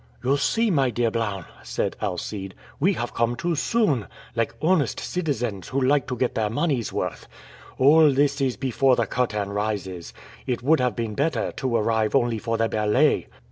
"You 0.23 0.35
see, 0.35 0.71
my 0.71 0.89
dear 0.89 1.11
Blount," 1.11 1.45
said 1.61 1.95
Alcide, 2.01 2.55
"we 2.79 2.93
have 2.93 3.13
come 3.13 3.35
too 3.35 3.53
soon, 3.53 4.07
like 4.35 4.55
honest 4.59 4.99
citizens 4.99 5.67
who 5.67 5.79
like 5.79 6.07
to 6.07 6.17
get 6.17 6.33
their 6.33 6.49
money's 6.49 6.91
worth. 6.91 7.27
All 7.77 8.11
this 8.11 8.41
is 8.41 8.57
before 8.57 8.95
the 8.95 9.05
curtain 9.05 9.49
rises, 9.51 10.11
it 10.47 10.63
would 10.63 10.79
have 10.79 10.95
been 10.95 11.13
better 11.13 11.51
to 11.51 11.75
arrive 11.75 12.15
only 12.15 12.39
for 12.39 12.57
the 12.57 12.67
ballet." 12.67 13.27